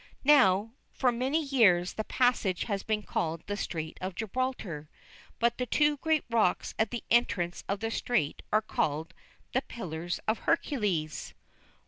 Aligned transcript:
Now, 0.25 0.71
for 0.91 1.11
many 1.11 1.43
years 1.45 1.93
the 1.93 2.03
passage 2.03 2.63
has 2.63 2.81
been 2.81 3.03
called 3.03 3.45
the 3.45 3.55
Strait 3.55 3.99
of 4.01 4.15
Gibraltar. 4.15 4.89
But 5.37 5.59
the 5.59 5.67
two 5.67 5.97
great 5.97 6.25
rocks 6.27 6.73
at 6.79 6.89
the 6.89 7.03
entrance 7.11 7.63
of 7.69 7.81
the 7.81 7.91
strait 7.91 8.41
are 8.51 8.63
called 8.63 9.13
"The 9.53 9.61
Pillars 9.61 10.19
of 10.27 10.39
Hercules." 10.39 11.35